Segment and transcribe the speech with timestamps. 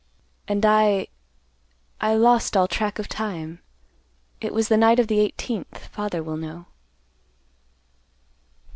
[0.47, 3.59] "And I—I lost all track of time.
[4.39, 5.77] It was the night of the eighteenth.
[5.89, 6.65] Father will know."